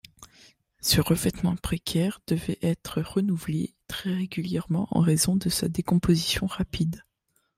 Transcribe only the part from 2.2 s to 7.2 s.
devait être renouvelé très régulièrement en raison de sa décomposition rapide.